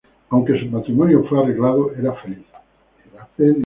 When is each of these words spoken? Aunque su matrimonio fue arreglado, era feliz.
Aunque 0.31 0.59
su 0.59 0.65
matrimonio 0.65 1.23
fue 1.25 1.43
arreglado, 1.43 1.91
era 1.93 2.15
feliz. 2.15 2.39